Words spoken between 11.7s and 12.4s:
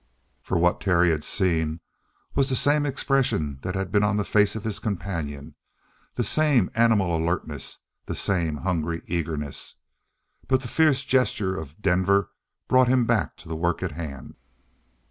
Denver